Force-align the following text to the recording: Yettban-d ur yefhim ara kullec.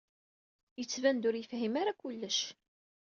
Yettban-d 0.79 1.23
ur 1.29 1.35
yefhim 1.37 1.73
ara 1.81 1.93
kullec. 1.99 2.39